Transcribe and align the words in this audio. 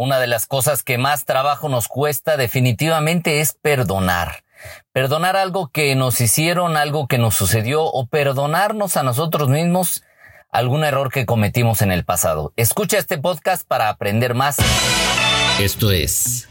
una 0.00 0.18
de 0.18 0.26
las 0.26 0.46
cosas 0.46 0.82
que 0.82 0.96
más 0.96 1.26
trabajo 1.26 1.68
nos 1.68 1.86
cuesta 1.86 2.38
definitivamente 2.38 3.40
es 3.40 3.52
perdonar. 3.52 4.44
Perdonar 4.94 5.36
algo 5.36 5.68
que 5.68 5.94
nos 5.94 6.22
hicieron, 6.22 6.78
algo 6.78 7.06
que 7.06 7.18
nos 7.18 7.34
sucedió 7.34 7.84
o 7.84 8.06
perdonarnos 8.06 8.96
a 8.96 9.02
nosotros 9.02 9.50
mismos 9.50 10.02
algún 10.50 10.84
error 10.84 11.12
que 11.12 11.26
cometimos 11.26 11.82
en 11.82 11.92
el 11.92 12.06
pasado. 12.06 12.54
Escucha 12.56 12.96
este 12.96 13.18
podcast 13.18 13.68
para 13.68 13.90
aprender 13.90 14.34
más. 14.34 14.56
Esto 15.60 15.90
es 15.90 16.48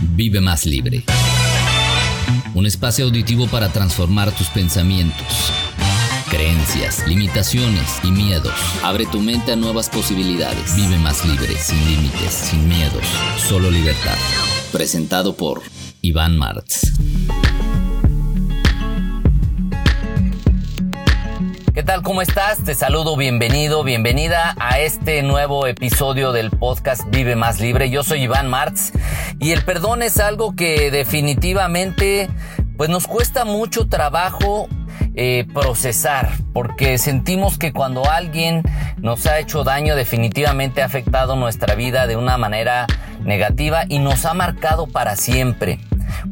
Vive 0.00 0.40
más 0.40 0.66
libre. 0.66 1.04
Un 2.54 2.66
espacio 2.66 3.04
auditivo 3.04 3.46
para 3.46 3.68
transformar 3.68 4.32
tus 4.32 4.48
pensamientos 4.48 5.52
creencias, 6.28 7.06
limitaciones 7.06 8.00
y 8.02 8.10
miedos. 8.10 8.52
Abre 8.82 9.06
tu 9.06 9.20
mente 9.20 9.52
a 9.52 9.56
nuevas 9.56 9.88
posibilidades. 9.88 10.76
Vive 10.76 10.98
más 10.98 11.24
libre, 11.24 11.54
sin 11.56 11.82
límites, 11.86 12.32
sin 12.32 12.68
miedos, 12.68 13.04
solo 13.36 13.70
libertad. 13.70 14.16
Presentado 14.72 15.34
por 15.34 15.62
Iván 16.02 16.36
Martz. 16.36 16.92
¿Qué 21.74 21.82
tal? 21.82 22.02
¿Cómo 22.02 22.22
estás? 22.22 22.64
Te 22.64 22.74
saludo, 22.74 23.16
bienvenido, 23.16 23.84
bienvenida 23.84 24.56
a 24.58 24.80
este 24.80 25.22
nuevo 25.22 25.66
episodio 25.66 26.32
del 26.32 26.50
podcast 26.50 27.02
Vive 27.10 27.36
Más 27.36 27.60
Libre. 27.60 27.88
Yo 27.88 28.02
soy 28.02 28.22
Iván 28.22 28.50
Martz 28.50 28.92
y 29.38 29.52
el 29.52 29.64
perdón 29.64 30.02
es 30.02 30.18
algo 30.18 30.56
que 30.56 30.90
definitivamente 30.90 32.28
pues 32.76 32.90
nos 32.90 33.06
cuesta 33.06 33.44
mucho 33.44 33.88
trabajo 33.88 34.68
eh, 35.20 35.48
procesar, 35.52 36.30
porque 36.52 36.96
sentimos 36.96 37.58
que 37.58 37.72
cuando 37.72 38.08
alguien 38.08 38.62
nos 38.98 39.26
ha 39.26 39.40
hecho 39.40 39.64
daño 39.64 39.96
definitivamente 39.96 40.80
ha 40.80 40.84
afectado 40.84 41.34
nuestra 41.34 41.74
vida 41.74 42.06
de 42.06 42.14
una 42.14 42.38
manera 42.38 42.86
negativa 43.24 43.82
y 43.88 43.98
nos 43.98 44.24
ha 44.24 44.34
marcado 44.34 44.86
para 44.86 45.16
siempre. 45.16 45.80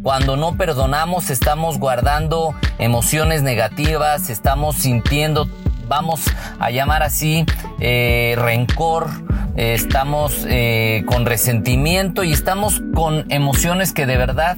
Cuando 0.04 0.36
no 0.36 0.56
perdonamos 0.56 1.30
estamos 1.30 1.80
guardando 1.80 2.54
emociones 2.78 3.42
negativas, 3.42 4.30
estamos 4.30 4.76
sintiendo, 4.76 5.48
vamos 5.88 6.20
a 6.60 6.70
llamar 6.70 7.02
así, 7.02 7.44
eh, 7.80 8.36
rencor, 8.38 9.08
estamos 9.56 10.46
eh, 10.48 11.02
con 11.06 11.26
resentimiento 11.26 12.22
y 12.22 12.32
estamos 12.32 12.80
con 12.94 13.24
emociones 13.32 13.92
que 13.92 14.06
de 14.06 14.16
verdad 14.16 14.56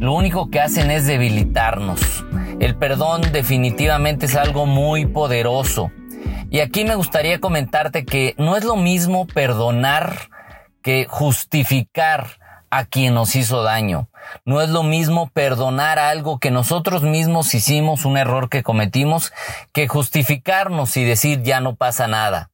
lo 0.00 0.12
único 0.14 0.50
que 0.50 0.58
hacen 0.58 0.90
es 0.90 1.06
debilitarnos. 1.06 2.24
El 2.60 2.76
perdón 2.76 3.22
definitivamente 3.32 4.26
es 4.26 4.36
algo 4.36 4.66
muy 4.66 5.06
poderoso. 5.06 5.90
Y 6.50 6.60
aquí 6.60 6.84
me 6.84 6.94
gustaría 6.94 7.40
comentarte 7.40 8.04
que 8.04 8.34
no 8.36 8.54
es 8.54 8.64
lo 8.64 8.76
mismo 8.76 9.26
perdonar 9.26 10.28
que 10.82 11.06
justificar 11.08 12.38
a 12.68 12.84
quien 12.84 13.14
nos 13.14 13.34
hizo 13.34 13.62
daño. 13.62 14.10
No 14.44 14.60
es 14.60 14.68
lo 14.68 14.82
mismo 14.82 15.30
perdonar 15.30 15.98
algo 15.98 16.38
que 16.38 16.50
nosotros 16.50 17.02
mismos 17.02 17.54
hicimos, 17.54 18.04
un 18.04 18.18
error 18.18 18.50
que 18.50 18.62
cometimos, 18.62 19.32
que 19.72 19.88
justificarnos 19.88 20.98
y 20.98 21.04
decir 21.04 21.42
ya 21.42 21.60
no 21.60 21.76
pasa 21.76 22.08
nada. 22.08 22.50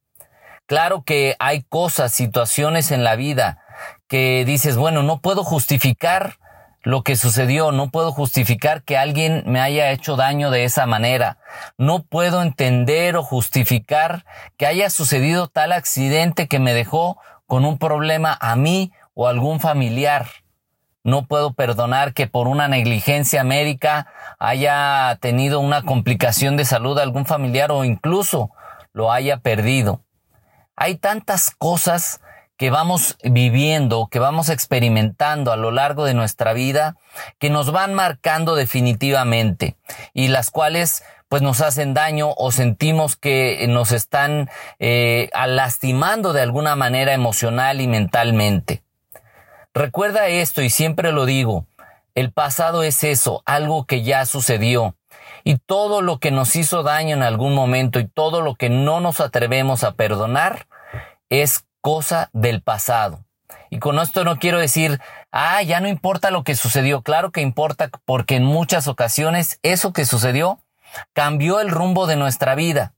Claro 0.67 1.03
que 1.03 1.35
hay 1.39 1.63
cosas, 1.63 2.13
situaciones 2.13 2.91
en 2.91 3.03
la 3.03 3.17
vida 3.17 3.59
que 4.07 4.45
dices, 4.45 4.77
bueno, 4.77 5.03
no 5.03 5.19
puedo 5.19 5.43
justificar 5.43 6.37
lo 6.83 7.03
que 7.03 7.15
sucedió, 7.15 7.71
no 7.71 7.89
puedo 7.89 8.11
justificar 8.11 8.83
que 8.83 8.97
alguien 8.97 9.43
me 9.45 9.59
haya 9.59 9.91
hecho 9.91 10.15
daño 10.15 10.51
de 10.51 10.63
esa 10.63 10.85
manera, 10.85 11.37
no 11.77 12.03
puedo 12.03 12.41
entender 12.41 13.17
o 13.17 13.23
justificar 13.23 14.25
que 14.57 14.67
haya 14.67 14.89
sucedido 14.89 15.47
tal 15.47 15.71
accidente 15.71 16.47
que 16.47 16.59
me 16.59 16.73
dejó 16.73 17.17
con 17.45 17.65
un 17.65 17.77
problema 17.77 18.37
a 18.39 18.55
mí 18.55 18.91
o 19.13 19.27
algún 19.27 19.59
familiar. 19.59 20.27
No 21.03 21.25
puedo 21.25 21.53
perdonar 21.53 22.13
que 22.13 22.27
por 22.27 22.47
una 22.47 22.67
negligencia 22.67 23.43
médica 23.43 24.07
haya 24.39 25.17
tenido 25.21 25.61
una 25.61 25.83
complicación 25.83 26.57
de 26.57 26.65
salud 26.65 26.99
algún 26.99 27.25
familiar 27.25 27.71
o 27.71 27.85
incluso 27.85 28.51
lo 28.91 29.11
haya 29.11 29.37
perdido. 29.37 30.01
Hay 30.75 30.95
tantas 30.95 31.51
cosas 31.57 32.21
que 32.57 32.71
vamos 32.71 33.17
viviendo, 33.23 34.07
que 34.09 34.19
vamos 34.19 34.49
experimentando 34.49 35.51
a 35.51 35.57
lo 35.57 35.71
largo 35.71 36.05
de 36.05 36.15
nuestra 36.15 36.53
vida, 36.53 36.97
que 37.39 37.49
nos 37.49 37.71
van 37.71 37.93
marcando 37.93 38.55
definitivamente 38.55 39.75
y 40.13 40.27
las 40.27 40.49
cuales 40.49 41.03
pues 41.29 41.41
nos 41.41 41.61
hacen 41.61 41.93
daño 41.93 42.33
o 42.35 42.51
sentimos 42.51 43.15
que 43.15 43.65
nos 43.69 43.91
están 43.91 44.49
eh, 44.79 45.29
lastimando 45.47 46.33
de 46.33 46.41
alguna 46.41 46.75
manera 46.75 47.13
emocional 47.13 47.81
y 47.81 47.87
mentalmente. 47.87 48.81
Recuerda 49.73 50.27
esto 50.27 50.63
y 50.63 50.69
siempre 50.69 51.11
lo 51.11 51.25
digo, 51.25 51.65
el 52.15 52.31
pasado 52.31 52.81
es 52.81 53.03
eso, 53.03 53.43
algo 53.45 53.85
que 53.85 54.01
ya 54.01 54.25
sucedió. 54.25 54.95
Y 55.43 55.57
todo 55.57 56.01
lo 56.01 56.17
que 56.17 56.31
nos 56.31 56.55
hizo 56.55 56.81
daño 56.81 57.15
en 57.15 57.21
algún 57.21 57.53
momento 57.53 57.99
y 57.99 58.07
todo 58.07 58.41
lo 58.41 58.55
que 58.55 58.69
no 58.69 58.99
nos 59.01 59.19
atrevemos 59.19 59.83
a 59.83 59.93
perdonar 59.93 60.65
es 61.29 61.66
cosa 61.87 62.29
del 62.33 62.61
pasado. 62.61 63.23
Y 63.69 63.79
con 63.79 63.97
esto 63.97 64.25
no 64.25 64.39
quiero 64.39 64.59
decir, 64.59 64.99
ah, 65.31 65.61
ya 65.61 65.79
no 65.79 65.87
importa 65.87 66.31
lo 66.31 66.43
que 66.43 66.53
sucedió. 66.53 67.01
Claro 67.01 67.31
que 67.31 67.39
importa 67.39 67.89
porque 68.03 68.35
en 68.35 68.43
muchas 68.43 68.89
ocasiones 68.89 69.57
eso 69.63 69.93
que 69.93 70.05
sucedió 70.05 70.59
cambió 71.13 71.61
el 71.61 71.69
rumbo 71.69 72.05
de 72.05 72.17
nuestra 72.17 72.55
vida. 72.55 72.93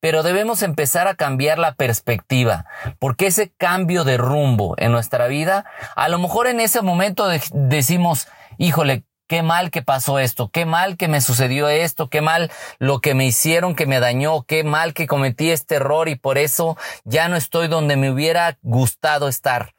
Pero 0.00 0.22
debemos 0.22 0.60
empezar 0.60 1.08
a 1.08 1.14
cambiar 1.14 1.58
la 1.58 1.76
perspectiva, 1.76 2.66
porque 2.98 3.28
ese 3.28 3.52
cambio 3.56 4.04
de 4.04 4.18
rumbo 4.18 4.74
en 4.76 4.92
nuestra 4.92 5.28
vida, 5.28 5.64
a 5.94 6.10
lo 6.10 6.18
mejor 6.18 6.46
en 6.46 6.60
ese 6.60 6.82
momento 6.82 7.30
decimos, 7.54 8.28
híjole, 8.58 9.04
qué 9.26 9.42
mal 9.42 9.70
que 9.70 9.82
pasó 9.82 10.18
esto, 10.18 10.50
qué 10.50 10.64
mal 10.64 10.96
que 10.96 11.08
me 11.08 11.20
sucedió 11.20 11.68
esto, 11.68 12.08
qué 12.08 12.20
mal 12.20 12.50
lo 12.78 13.00
que 13.00 13.14
me 13.14 13.26
hicieron 13.26 13.74
que 13.74 13.86
me 13.86 14.00
dañó, 14.00 14.42
qué 14.42 14.64
mal 14.64 14.94
que 14.94 15.06
cometí 15.06 15.50
este 15.50 15.76
error 15.76 16.08
y 16.08 16.16
por 16.16 16.38
eso 16.38 16.76
ya 17.04 17.28
no 17.28 17.36
estoy 17.36 17.68
donde 17.68 17.96
me 17.96 18.10
hubiera 18.10 18.58
gustado 18.62 19.28
estar. 19.28 19.74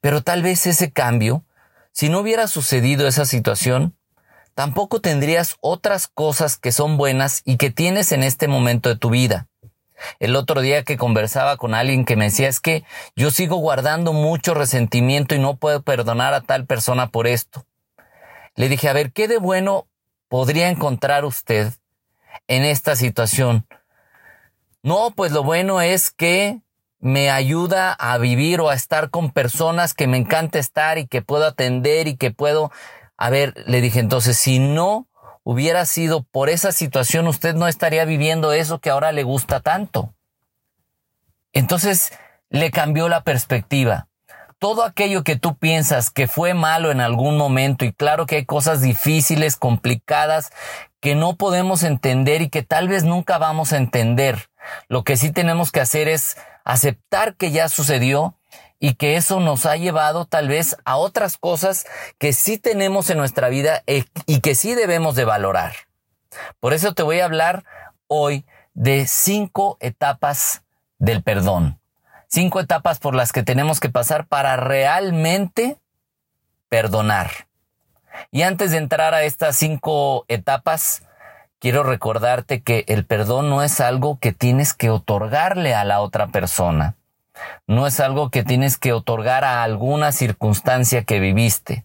Pero 0.00 0.22
tal 0.22 0.42
vez 0.42 0.66
ese 0.66 0.92
cambio, 0.92 1.44
si 1.92 2.08
no 2.08 2.20
hubiera 2.20 2.48
sucedido 2.48 3.06
esa 3.06 3.24
situación, 3.24 3.96
tampoco 4.54 5.00
tendrías 5.00 5.56
otras 5.60 6.08
cosas 6.08 6.56
que 6.56 6.72
son 6.72 6.96
buenas 6.96 7.42
y 7.44 7.56
que 7.56 7.70
tienes 7.70 8.12
en 8.12 8.22
este 8.22 8.48
momento 8.48 8.88
de 8.88 8.96
tu 8.96 9.10
vida. 9.10 9.46
El 10.18 10.34
otro 10.34 10.60
día 10.60 10.82
que 10.82 10.96
conversaba 10.96 11.56
con 11.56 11.74
alguien 11.74 12.04
que 12.04 12.16
me 12.16 12.24
decía 12.24 12.48
es 12.48 12.60
que 12.60 12.84
yo 13.16 13.30
sigo 13.30 13.56
guardando 13.56 14.12
mucho 14.12 14.54
resentimiento 14.54 15.34
y 15.34 15.38
no 15.38 15.56
puedo 15.56 15.82
perdonar 15.82 16.34
a 16.34 16.40
tal 16.40 16.66
persona 16.66 17.08
por 17.08 17.26
esto. 17.26 17.66
Le 18.56 18.68
dije, 18.68 18.88
a 18.88 18.92
ver, 18.92 19.12
¿qué 19.12 19.28
de 19.28 19.38
bueno 19.38 19.86
podría 20.28 20.68
encontrar 20.68 21.24
usted 21.24 21.72
en 22.46 22.64
esta 22.64 22.96
situación? 22.96 23.66
No, 24.82 25.12
pues 25.14 25.32
lo 25.32 25.42
bueno 25.42 25.80
es 25.80 26.10
que 26.10 26.60
me 26.98 27.30
ayuda 27.30 27.92
a 27.92 28.18
vivir 28.18 28.60
o 28.60 28.68
a 28.68 28.74
estar 28.74 29.10
con 29.10 29.30
personas 29.30 29.94
que 29.94 30.06
me 30.06 30.18
encanta 30.18 30.58
estar 30.58 30.98
y 30.98 31.06
que 31.06 31.22
puedo 31.22 31.46
atender 31.46 32.08
y 32.08 32.16
que 32.16 32.30
puedo... 32.30 32.70
A 33.16 33.30
ver, 33.30 33.54
le 33.66 33.80
dije 33.80 34.00
entonces, 34.00 34.38
si 34.38 34.58
no 34.58 35.06
hubiera 35.42 35.86
sido 35.86 36.22
por 36.22 36.48
esa 36.50 36.72
situación, 36.72 37.26
usted 37.26 37.54
no 37.54 37.68
estaría 37.68 38.04
viviendo 38.04 38.52
eso 38.52 38.78
que 38.78 38.90
ahora 38.90 39.12
le 39.12 39.22
gusta 39.22 39.60
tanto. 39.60 40.14
Entonces 41.52 42.12
le 42.48 42.70
cambió 42.70 43.08
la 43.08 43.24
perspectiva 43.24 44.09
todo 44.60 44.84
aquello 44.84 45.24
que 45.24 45.36
tú 45.36 45.56
piensas 45.56 46.10
que 46.10 46.28
fue 46.28 46.52
malo 46.52 46.90
en 46.90 47.00
algún 47.00 47.38
momento, 47.38 47.86
y 47.86 47.92
claro 47.92 48.26
que 48.26 48.36
hay 48.36 48.44
cosas 48.44 48.82
difíciles, 48.82 49.56
complicadas, 49.56 50.52
que 51.00 51.14
no 51.14 51.36
podemos 51.36 51.82
entender 51.82 52.42
y 52.42 52.50
que 52.50 52.62
tal 52.62 52.86
vez 52.86 53.02
nunca 53.02 53.38
vamos 53.38 53.72
a 53.72 53.78
entender. 53.78 54.50
Lo 54.88 55.02
que 55.02 55.16
sí 55.16 55.32
tenemos 55.32 55.72
que 55.72 55.80
hacer 55.80 56.08
es 56.08 56.36
aceptar 56.62 57.36
que 57.36 57.50
ya 57.50 57.70
sucedió 57.70 58.36
y 58.78 58.94
que 58.94 59.16
eso 59.16 59.40
nos 59.40 59.64
ha 59.64 59.76
llevado 59.76 60.26
tal 60.26 60.48
vez 60.48 60.76
a 60.84 60.98
otras 60.98 61.38
cosas 61.38 61.86
que 62.18 62.34
sí 62.34 62.58
tenemos 62.58 63.08
en 63.08 63.16
nuestra 63.16 63.48
vida 63.48 63.82
e, 63.86 64.04
y 64.26 64.40
que 64.40 64.54
sí 64.54 64.74
debemos 64.74 65.14
de 65.14 65.24
valorar. 65.24 65.72
Por 66.60 66.74
eso 66.74 66.92
te 66.92 67.02
voy 67.02 67.20
a 67.20 67.24
hablar 67.24 67.64
hoy 68.08 68.44
de 68.74 69.06
cinco 69.06 69.78
etapas 69.80 70.62
del 70.98 71.22
perdón 71.22 71.79
cinco 72.30 72.60
etapas 72.60 72.98
por 72.98 73.14
las 73.14 73.32
que 73.32 73.42
tenemos 73.42 73.80
que 73.80 73.90
pasar 73.90 74.26
para 74.26 74.56
realmente 74.56 75.76
perdonar. 76.68 77.30
Y 78.30 78.42
antes 78.42 78.70
de 78.70 78.78
entrar 78.78 79.14
a 79.14 79.24
estas 79.24 79.56
cinco 79.56 80.24
etapas, 80.28 81.02
quiero 81.58 81.82
recordarte 81.82 82.62
que 82.62 82.84
el 82.88 83.04
perdón 83.04 83.50
no 83.50 83.62
es 83.62 83.80
algo 83.80 84.18
que 84.18 84.32
tienes 84.32 84.74
que 84.74 84.90
otorgarle 84.90 85.74
a 85.74 85.84
la 85.84 86.00
otra 86.00 86.28
persona. 86.28 86.94
No 87.66 87.86
es 87.86 88.00
algo 88.00 88.30
que 88.30 88.44
tienes 88.44 88.76
que 88.76 88.92
otorgar 88.92 89.44
a 89.44 89.62
alguna 89.62 90.12
circunstancia 90.12 91.04
que 91.04 91.20
viviste. 91.20 91.84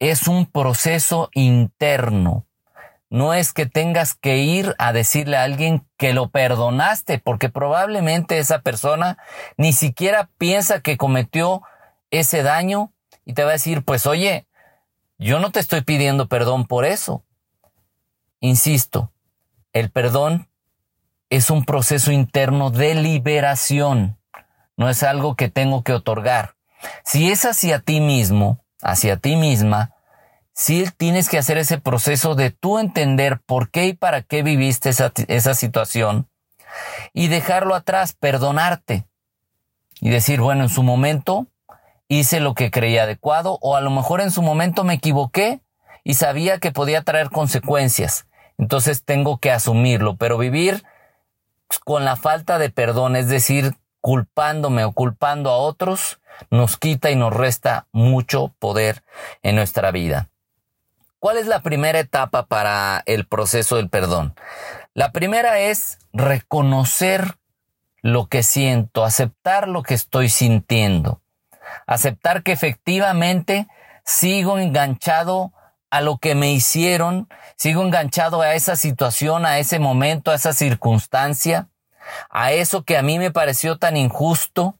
Es 0.00 0.26
un 0.26 0.46
proceso 0.46 1.30
interno 1.32 2.44
no 3.14 3.32
es 3.32 3.52
que 3.52 3.64
tengas 3.64 4.14
que 4.16 4.38
ir 4.38 4.74
a 4.76 4.92
decirle 4.92 5.36
a 5.36 5.44
alguien 5.44 5.86
que 5.96 6.12
lo 6.12 6.30
perdonaste, 6.30 7.20
porque 7.20 7.48
probablemente 7.48 8.40
esa 8.40 8.62
persona 8.62 9.18
ni 9.56 9.72
siquiera 9.72 10.30
piensa 10.36 10.80
que 10.80 10.96
cometió 10.96 11.62
ese 12.10 12.42
daño 12.42 12.92
y 13.24 13.34
te 13.34 13.44
va 13.44 13.50
a 13.50 13.52
decir, 13.52 13.84
pues 13.84 14.06
oye, 14.06 14.48
yo 15.16 15.38
no 15.38 15.52
te 15.52 15.60
estoy 15.60 15.82
pidiendo 15.82 16.26
perdón 16.26 16.66
por 16.66 16.84
eso. 16.84 17.22
Insisto, 18.40 19.12
el 19.72 19.92
perdón 19.92 20.48
es 21.30 21.50
un 21.50 21.64
proceso 21.64 22.10
interno 22.10 22.70
de 22.70 22.96
liberación, 22.96 24.18
no 24.76 24.90
es 24.90 25.04
algo 25.04 25.36
que 25.36 25.48
tengo 25.48 25.84
que 25.84 25.92
otorgar. 25.92 26.56
Si 27.04 27.30
es 27.30 27.44
hacia 27.44 27.78
ti 27.78 28.00
mismo, 28.00 28.64
hacia 28.82 29.18
ti 29.18 29.36
misma, 29.36 29.93
sí 30.54 30.86
tienes 30.96 31.28
que 31.28 31.38
hacer 31.38 31.58
ese 31.58 31.78
proceso 31.78 32.34
de 32.34 32.50
tú 32.50 32.78
entender 32.78 33.40
por 33.44 33.70
qué 33.70 33.86
y 33.86 33.92
para 33.92 34.22
qué 34.22 34.42
viviste 34.42 34.88
esa, 34.88 35.12
esa 35.28 35.54
situación 35.54 36.28
y 37.12 37.28
dejarlo 37.28 37.74
atrás, 37.74 38.16
perdonarte 38.18 39.06
y 40.00 40.10
decir, 40.10 40.40
bueno, 40.40 40.62
en 40.64 40.68
su 40.68 40.82
momento 40.82 41.46
hice 42.08 42.40
lo 42.40 42.54
que 42.54 42.70
creía 42.70 43.02
adecuado 43.02 43.58
o 43.60 43.76
a 43.76 43.80
lo 43.80 43.90
mejor 43.90 44.20
en 44.20 44.30
su 44.30 44.42
momento 44.42 44.84
me 44.84 44.94
equivoqué 44.94 45.60
y 46.04 46.14
sabía 46.14 46.58
que 46.58 46.70
podía 46.70 47.02
traer 47.02 47.30
consecuencias. 47.30 48.26
Entonces 48.58 49.04
tengo 49.04 49.38
que 49.38 49.50
asumirlo, 49.50 50.16
pero 50.16 50.38
vivir 50.38 50.84
con 51.84 52.04
la 52.04 52.16
falta 52.16 52.58
de 52.58 52.70
perdón, 52.70 53.16
es 53.16 53.28
decir, 53.28 53.74
culpándome 54.00 54.84
o 54.84 54.92
culpando 54.92 55.50
a 55.50 55.56
otros, 55.56 56.20
nos 56.50 56.76
quita 56.76 57.10
y 57.10 57.16
nos 57.16 57.32
resta 57.32 57.86
mucho 57.90 58.54
poder 58.58 59.02
en 59.42 59.56
nuestra 59.56 59.90
vida. 59.90 60.28
¿Cuál 61.24 61.38
es 61.38 61.46
la 61.46 61.62
primera 61.62 61.98
etapa 61.98 62.44
para 62.44 63.02
el 63.06 63.26
proceso 63.26 63.76
del 63.76 63.88
perdón? 63.88 64.34
La 64.92 65.10
primera 65.10 65.58
es 65.58 65.96
reconocer 66.12 67.38
lo 68.02 68.26
que 68.26 68.42
siento, 68.42 69.06
aceptar 69.06 69.66
lo 69.66 69.82
que 69.82 69.94
estoy 69.94 70.28
sintiendo, 70.28 71.22
aceptar 71.86 72.42
que 72.42 72.52
efectivamente 72.52 73.68
sigo 74.04 74.58
enganchado 74.58 75.54
a 75.88 76.02
lo 76.02 76.18
que 76.18 76.34
me 76.34 76.52
hicieron, 76.52 77.26
sigo 77.56 77.82
enganchado 77.82 78.42
a 78.42 78.52
esa 78.52 78.76
situación, 78.76 79.46
a 79.46 79.58
ese 79.58 79.78
momento, 79.78 80.30
a 80.30 80.34
esa 80.34 80.52
circunstancia, 80.52 81.70
a 82.28 82.52
eso 82.52 82.84
que 82.84 82.98
a 82.98 83.02
mí 83.02 83.18
me 83.18 83.30
pareció 83.30 83.78
tan 83.78 83.96
injusto, 83.96 84.78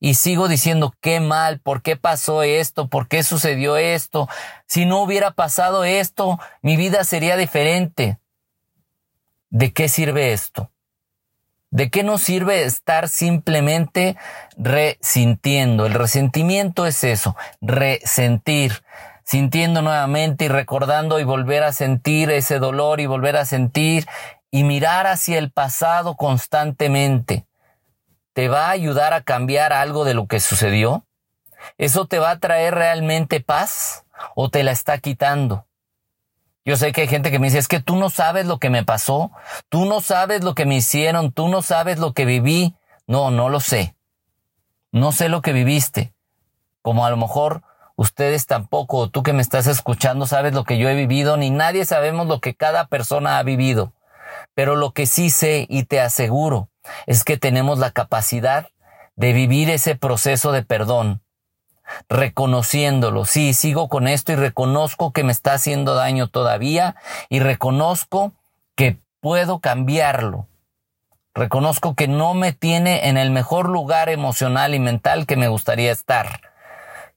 y 0.00 0.14
sigo 0.14 0.48
diciendo 0.48 0.94
qué 1.00 1.20
mal, 1.20 1.60
por 1.60 1.82
qué 1.82 1.96
pasó 1.96 2.42
esto, 2.42 2.88
por 2.88 3.08
qué 3.08 3.22
sucedió 3.22 3.76
esto. 3.76 4.28
Si 4.66 4.86
no 4.86 5.02
hubiera 5.02 5.32
pasado 5.32 5.84
esto, 5.84 6.38
mi 6.62 6.76
vida 6.76 7.04
sería 7.04 7.36
diferente. 7.36 8.18
¿De 9.50 9.72
qué 9.72 9.88
sirve 9.88 10.32
esto? 10.32 10.70
¿De 11.70 11.90
qué 11.90 12.02
nos 12.02 12.22
sirve 12.22 12.64
estar 12.64 13.08
simplemente 13.08 14.16
resintiendo? 14.56 15.84
El 15.84 15.94
resentimiento 15.94 16.86
es 16.86 17.04
eso, 17.04 17.36
resentir, 17.60 18.82
sintiendo 19.24 19.82
nuevamente 19.82 20.46
y 20.46 20.48
recordando 20.48 21.18
y 21.18 21.24
volver 21.24 21.64
a 21.64 21.72
sentir 21.72 22.30
ese 22.30 22.58
dolor 22.58 23.00
y 23.00 23.06
volver 23.06 23.36
a 23.36 23.44
sentir 23.44 24.06
y 24.50 24.64
mirar 24.64 25.06
hacia 25.06 25.38
el 25.38 25.50
pasado 25.50 26.16
constantemente. 26.16 27.47
¿Te 28.38 28.46
va 28.46 28.68
a 28.68 28.70
ayudar 28.70 29.14
a 29.14 29.22
cambiar 29.22 29.72
algo 29.72 30.04
de 30.04 30.14
lo 30.14 30.28
que 30.28 30.38
sucedió? 30.38 31.04
¿Eso 31.76 32.06
te 32.06 32.20
va 32.20 32.30
a 32.30 32.38
traer 32.38 32.72
realmente 32.72 33.40
paz 33.40 34.04
o 34.36 34.48
te 34.48 34.62
la 34.62 34.70
está 34.70 34.98
quitando? 34.98 35.66
Yo 36.64 36.76
sé 36.76 36.92
que 36.92 37.00
hay 37.00 37.08
gente 37.08 37.32
que 37.32 37.40
me 37.40 37.48
dice, 37.48 37.58
es 37.58 37.66
que 37.66 37.80
tú 37.80 37.96
no 37.96 38.10
sabes 38.10 38.46
lo 38.46 38.60
que 38.60 38.70
me 38.70 38.84
pasó, 38.84 39.32
tú 39.68 39.86
no 39.86 40.00
sabes 40.00 40.44
lo 40.44 40.54
que 40.54 40.66
me 40.66 40.76
hicieron, 40.76 41.32
tú 41.32 41.48
no 41.48 41.62
sabes 41.62 41.98
lo 41.98 42.12
que 42.12 42.26
viví. 42.26 42.76
No, 43.08 43.32
no 43.32 43.48
lo 43.48 43.58
sé. 43.58 43.96
No 44.92 45.10
sé 45.10 45.28
lo 45.28 45.42
que 45.42 45.52
viviste. 45.52 46.14
Como 46.80 47.04
a 47.04 47.10
lo 47.10 47.16
mejor 47.16 47.64
ustedes 47.96 48.46
tampoco, 48.46 48.98
o 48.98 49.10
tú 49.10 49.24
que 49.24 49.32
me 49.32 49.42
estás 49.42 49.66
escuchando, 49.66 50.28
sabes 50.28 50.54
lo 50.54 50.62
que 50.62 50.78
yo 50.78 50.88
he 50.88 50.94
vivido, 50.94 51.38
ni 51.38 51.50
nadie 51.50 51.84
sabemos 51.84 52.28
lo 52.28 52.40
que 52.40 52.54
cada 52.54 52.86
persona 52.86 53.40
ha 53.40 53.42
vivido. 53.42 53.94
Pero 54.54 54.76
lo 54.76 54.92
que 54.92 55.06
sí 55.06 55.28
sé 55.28 55.66
y 55.68 55.86
te 55.86 56.00
aseguro 56.00 56.68
es 57.06 57.24
que 57.24 57.36
tenemos 57.36 57.78
la 57.78 57.90
capacidad 57.90 58.68
de 59.16 59.32
vivir 59.32 59.70
ese 59.70 59.96
proceso 59.96 60.52
de 60.52 60.62
perdón, 60.62 61.22
reconociéndolo. 62.08 63.24
Sí, 63.24 63.54
sigo 63.54 63.88
con 63.88 64.08
esto 64.08 64.32
y 64.32 64.36
reconozco 64.36 65.12
que 65.12 65.24
me 65.24 65.32
está 65.32 65.54
haciendo 65.54 65.94
daño 65.94 66.28
todavía 66.28 66.96
y 67.28 67.40
reconozco 67.40 68.32
que 68.76 69.00
puedo 69.20 69.60
cambiarlo. 69.60 70.46
Reconozco 71.34 71.94
que 71.94 72.08
no 72.08 72.34
me 72.34 72.52
tiene 72.52 73.08
en 73.08 73.16
el 73.16 73.30
mejor 73.30 73.68
lugar 73.68 74.08
emocional 74.08 74.74
y 74.74 74.80
mental 74.80 75.26
que 75.26 75.36
me 75.36 75.48
gustaría 75.48 75.92
estar. 75.92 76.40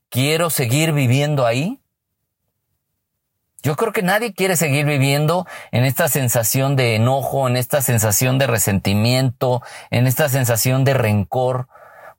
¿Quiero 0.10 0.50
seguir 0.50 0.94
viviendo 0.94 1.46
ahí? 1.46 1.81
Yo 3.64 3.76
creo 3.76 3.94
que 3.94 4.02
nadie 4.02 4.34
quiere 4.34 4.58
seguir 4.58 4.86
viviendo 4.86 5.46
en 5.72 5.86
esta 5.86 6.08
sensación 6.08 6.76
de 6.76 6.96
enojo, 6.96 7.48
en 7.48 7.58
esta 7.58 7.82
sensación 7.82 8.40
de 8.40 8.48
resentimiento, 8.48 9.62
en 9.92 10.08
esta 10.08 10.30
sensación 10.30 10.84
de 10.84 10.96
rencor, 10.96 11.68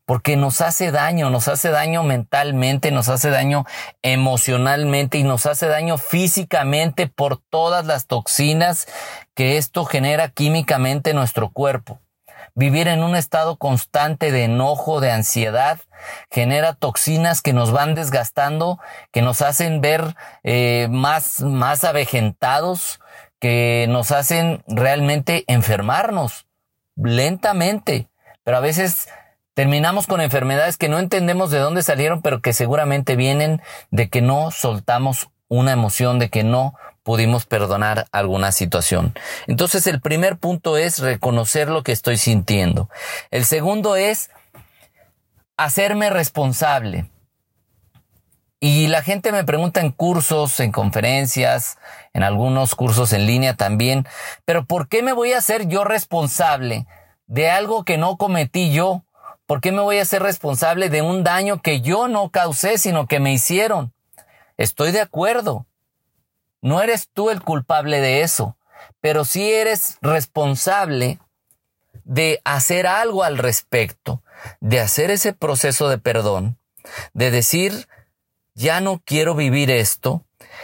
porque 0.05 0.37
nos 0.37 0.61
hace 0.61 0.91
daño, 0.91 1.29
nos 1.29 1.49
hace 1.49 1.69
daño 1.69 2.03
mentalmente, 2.03 2.91
nos 2.91 3.09
hace 3.09 3.29
daño 3.29 3.65
emocionalmente 4.01 5.17
y 5.17 5.23
nos 5.23 5.45
hace 5.45 5.67
daño 5.67 5.97
físicamente 5.97 7.07
por 7.07 7.37
todas 7.37 7.85
las 7.85 8.07
toxinas 8.07 8.87
que 9.33 9.57
esto 9.57 9.83
genera 9.83 10.29
químicamente 10.29 11.09
en 11.09 11.17
nuestro 11.17 11.49
cuerpo. 11.49 11.99
Vivir 12.55 12.87
en 12.87 13.03
un 13.03 13.15
estado 13.15 13.57
constante 13.57 14.31
de 14.31 14.45
enojo, 14.45 14.99
de 14.99 15.11
ansiedad, 15.11 15.79
genera 16.29 16.73
toxinas 16.73 17.41
que 17.41 17.53
nos 17.53 17.71
van 17.71 17.95
desgastando, 17.95 18.79
que 19.11 19.21
nos 19.21 19.41
hacen 19.41 19.81
ver 19.81 20.15
eh, 20.43 20.87
más, 20.89 21.41
más 21.41 21.83
avejentados, 21.83 22.99
que 23.39 23.87
nos 23.89 24.11
hacen 24.11 24.63
realmente 24.67 25.43
enfermarnos 25.47 26.47
lentamente. 26.95 28.07
Pero 28.43 28.57
a 28.57 28.61
veces 28.61 29.09
terminamos 29.53 30.07
con 30.07 30.21
enfermedades 30.21 30.77
que 30.77 30.89
no 30.89 30.99
entendemos 30.99 31.51
de 31.51 31.59
dónde 31.59 31.83
salieron, 31.83 32.21
pero 32.21 32.41
que 32.41 32.53
seguramente 32.53 33.15
vienen 33.15 33.61
de 33.91 34.09
que 34.09 34.21
no 34.21 34.51
soltamos 34.51 35.29
una 35.47 35.71
emoción, 35.71 36.19
de 36.19 36.29
que 36.29 36.43
no 36.43 36.75
pudimos 37.03 37.45
perdonar 37.45 38.07
alguna 38.11 38.51
situación. 38.51 39.13
Entonces 39.47 39.85
el 39.87 40.01
primer 40.01 40.37
punto 40.37 40.77
es 40.77 40.99
reconocer 40.99 41.69
lo 41.69 41.83
que 41.83 41.91
estoy 41.91 42.17
sintiendo. 42.17 42.89
El 43.29 43.45
segundo 43.45 43.95
es 43.95 44.31
hacerme 45.57 46.09
responsable. 46.09 47.09
Y 48.59 48.87
la 48.87 49.01
gente 49.01 49.33
me 49.33 49.43
pregunta 49.43 49.81
en 49.81 49.91
cursos, 49.91 50.61
en 50.61 50.71
conferencias, 50.71 51.77
en 52.13 52.23
algunos 52.23 52.75
cursos 52.75 53.11
en 53.11 53.27
línea 53.27 53.55
también, 53.55 54.07
pero 54.45 54.63
¿por 54.63 54.87
qué 54.87 55.03
me 55.03 55.11
voy 55.11 55.33
a 55.33 55.39
hacer 55.39 55.67
yo 55.67 55.83
responsable 55.83 56.87
de 57.27 57.49
algo 57.49 57.83
que 57.83 57.97
no 57.97 58.15
cometí 58.15 58.71
yo? 58.71 59.03
¿Por 59.45 59.59
qué 59.59 59.73
me 59.73 59.81
voy 59.81 59.97
a 59.97 60.03
hacer 60.03 60.23
responsable 60.23 60.89
de 60.89 61.01
un 61.01 61.25
daño 61.25 61.61
que 61.61 61.81
yo 61.81 62.07
no 62.07 62.29
causé, 62.29 62.77
sino 62.77 63.05
que 63.05 63.19
me 63.19 63.33
hicieron? 63.33 63.93
Estoy 64.55 64.93
de 64.93 65.01
acuerdo. 65.01 65.65
No 66.63 66.81
eres 66.81 67.09
tú 67.11 67.29
el 67.29 67.43
culpable 67.43 67.99
de 67.99 68.21
eso, 68.21 68.55
pero 69.01 69.25
sí 69.25 69.51
eres 69.51 69.97
responsable 70.01 71.19
de 72.05 72.39
hacer 72.45 72.87
algo 72.87 73.25
al 73.25 73.37
respecto, 73.37 74.23
de 74.61 74.79
hacer 74.79 75.11
ese 75.11 75.33
proceso 75.33 75.89
de 75.89 75.97
perdón, 75.97 76.57
de 77.13 77.31
decir, 77.31 77.89
ya 78.53 78.79
no 78.79 79.01
quiero 79.03 79.35
vivir 79.35 79.69
esto 79.69 80.23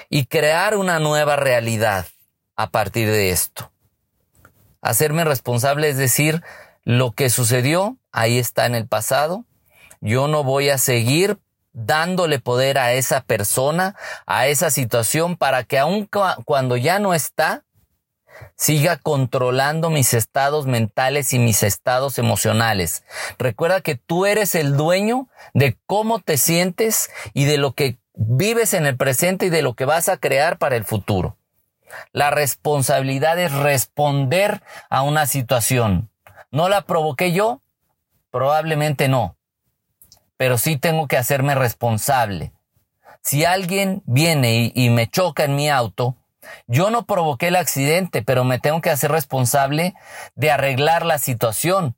y 0.10 0.28
crear 0.28 0.78
una 0.78 1.00
nueva 1.00 1.36
realidad 1.36 2.08
a 2.56 2.70
partir 2.70 3.12
de 3.12 3.32
esto. 3.32 3.70
Hacerme 4.82 5.26
responsable 5.26 5.90
es 5.90 5.98
decir, 5.98 6.42
lo 6.86 7.12
que 7.12 7.30
sucedió, 7.30 7.98
ahí 8.14 8.40
está 8.40 8.66
en 8.66 8.76
el 8.76 8.88
pasado, 8.88 9.44
yo 10.00 10.30
no 10.30 10.46
voy 10.46 10.70
a 10.70 10.78
seguir 10.78 11.40
dándole 11.86 12.40
poder 12.40 12.78
a 12.78 12.94
esa 12.94 13.22
persona, 13.22 13.96
a 14.26 14.48
esa 14.48 14.70
situación, 14.70 15.38
para 15.38 15.64
que 15.64 15.80
aun 15.80 16.10
cuando 16.46 16.78
ya 16.78 17.00
no 17.00 17.14
está, 17.14 17.64
siga 18.56 18.98
controlando 18.98 19.90
mis 19.90 20.14
estados 20.14 20.66
mentales 20.66 21.34
y 21.34 21.40
mis 21.40 21.64
estados 21.64 22.18
emocionales. 22.18 23.04
Recuerda 23.38 23.82
que 23.82 23.96
tú 23.96 24.26
eres 24.26 24.56
el 24.56 24.78
dueño 24.78 25.28
de 25.54 25.78
cómo 25.86 26.20
te 26.20 26.38
sientes 26.38 27.10
y 27.34 27.46
de 27.46 27.58
lo 27.58 27.74
que 27.74 27.98
vives 28.14 28.74
en 28.74 28.86
el 28.86 28.98
presente 28.98 29.48
y 29.48 29.50
de 29.50 29.62
lo 29.62 29.74
que 29.74 29.86
vas 29.86 30.10
a 30.10 30.18
crear 30.18 30.58
para 30.58 30.76
el 30.76 30.86
futuro. 30.86 31.38
La 32.12 32.30
responsabilidad 32.30 33.40
es 33.40 33.52
responder 33.52 34.62
a 34.90 35.02
una 35.02 35.26
situación. 35.26 36.10
¿No 36.52 36.70
la 36.70 36.82
provoqué 36.82 37.32
yo? 37.32 37.62
Probablemente 38.32 39.08
no 39.08 39.39
pero 40.40 40.58
sí 40.58 40.78
tengo 40.78 41.10
que 41.10 41.18
hacerme 41.18 41.54
responsable. 41.54 42.54
Si 43.22 43.44
alguien 43.44 44.02
viene 44.06 44.72
y, 44.74 44.90
me 44.90 45.06
choca 45.10 45.44
en 45.44 45.56
mi 45.56 45.70
auto, 45.70 46.16
Yo 46.66 46.90
no 46.90 47.06
provoqué 47.06 47.50
el 47.50 47.58
accidente, 47.58 48.22
pero 48.24 48.46
me 48.46 48.58
tengo 48.58 48.80
que 48.80 48.90
hacer 48.90 49.12
responsable 49.12 49.94
de 50.36 50.50
arreglar 50.50 51.06
la 51.06 51.18
situación 51.18 51.96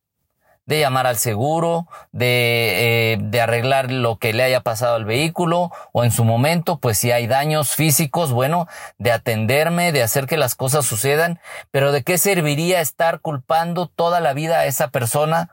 de 0.65 0.79
llamar 0.79 1.05
al 1.05 1.17
seguro, 1.17 1.87
de, 2.11 3.13
eh, 3.13 3.17
de, 3.21 3.41
arreglar 3.41 3.91
lo 3.91 4.17
que 4.17 4.33
le 4.33 4.43
haya 4.43 4.61
pasado 4.61 4.95
al 4.95 5.05
vehículo 5.05 5.71
o 5.91 6.03
en 6.03 6.11
su 6.11 6.25
momento, 6.25 6.79
pues 6.79 6.97
si 6.97 7.11
hay 7.11 7.27
daños 7.27 7.75
físicos, 7.75 8.31
bueno, 8.31 8.67
de 8.97 9.11
atenderme, 9.11 9.91
de 9.91 10.01
hacer 10.01 10.25
que 10.25 10.37
las 10.37 10.55
cosas 10.55 10.85
sucedan, 10.85 11.39
pero 11.69 11.91
¿de 11.91 12.03
qué 12.03 12.17
serviría 12.17 12.81
estar 12.81 13.21
culpando 13.21 13.87
toda 13.87 14.19
la 14.19 14.33
vida 14.33 14.59
a 14.59 14.65
esa 14.65 14.89
persona 14.89 15.51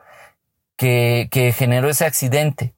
que 0.76 1.54
generó 1.56 1.90
ese 1.90 2.06
accidente? 2.06 2.74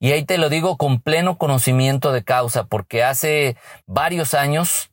Y 0.00 0.12
ahí 0.12 0.24
te 0.24 0.38
lo 0.38 0.48
digo 0.48 0.76
con 0.76 1.00
pleno 1.00 1.38
conocimiento 1.38 2.10
de 2.10 2.24
causa, 2.24 2.64
porque 2.64 3.04
hace 3.04 3.56
varios 3.86 4.34
años 4.34 4.90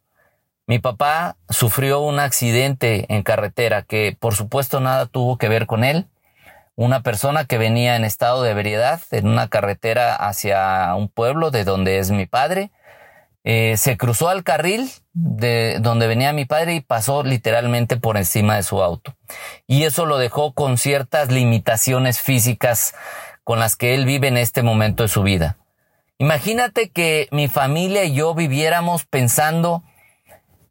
mi 0.68 0.80
papá 0.80 1.38
sufrió 1.50 2.02
un 2.02 2.20
accidente 2.20 3.06
en 3.08 3.24
carretera 3.24 3.84
que 3.84 4.16
por 4.20 4.36
supuesto 4.36 4.82
nada 4.82 5.06
tuvo 5.06 5.38
que 5.38 5.48
ver 5.48 5.66
con 5.66 5.86
él 5.86 6.08
una 6.78 7.02
persona 7.02 7.46
que 7.46 7.58
venía 7.58 7.96
en 7.96 8.06
estado 8.06 8.44
de 8.44 8.52
ebriedad 8.52 9.02
en 9.10 9.28
una 9.28 9.48
carretera 9.48 10.16
hacia 10.16 10.94
un 10.96 11.10
pueblo 11.10 11.50
de 11.50 11.64
donde 11.64 11.98
es 11.98 12.12
mi 12.12 12.28
padre. 12.28 12.70
Eh, 13.44 13.78
se 13.78 13.98
cruzó 13.98 14.30
al 14.30 14.44
carril 14.44 14.92
de 15.14 15.80
donde 15.80 16.06
venía 16.06 16.34
mi 16.34 16.46
padre 16.46 16.76
y 16.76 16.82
pasó 16.82 17.24
literalmente 17.24 17.98
por 17.98 18.16
encima 18.16 18.58
de 18.58 18.64
su 18.64 18.84
auto. 18.84 19.16
Y 19.66 19.86
eso 19.86 20.06
lo 20.06 20.20
dejó 20.20 20.54
con 20.54 20.78
ciertas 20.78 21.32
limitaciones 21.32 22.22
físicas 22.22 22.94
con 23.48 23.60
las 23.60 23.78
que 23.78 23.96
él 23.96 24.04
vive 24.04 24.28
en 24.28 24.36
este 24.36 24.62
momento 24.62 25.04
de 25.04 25.08
su 25.08 25.24
vida. 25.24 25.56
Imagínate 26.18 26.90
que 26.90 27.30
mi 27.32 27.48
familia 27.48 28.04
y 28.04 28.14
yo 28.14 28.36
viviéramos 28.36 29.06
pensando 29.06 29.84